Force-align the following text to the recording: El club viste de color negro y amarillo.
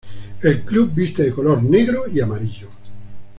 El 0.41 0.63
club 0.63 0.95
viste 0.95 1.21
de 1.21 1.31
color 1.31 1.61
negro 1.61 2.07
y 2.11 2.21
amarillo. 2.21 2.69